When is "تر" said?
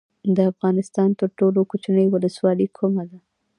1.19-1.29